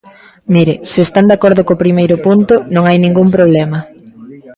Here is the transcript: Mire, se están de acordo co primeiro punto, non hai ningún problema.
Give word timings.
Mire, 0.53 0.73
se 0.91 0.99
están 1.05 1.27
de 1.29 1.35
acordo 1.37 1.61
co 1.67 1.81
primeiro 1.83 2.15
punto, 2.25 2.53
non 2.73 2.83
hai 2.85 2.97
ningún 2.99 3.27
problema. 3.35 3.79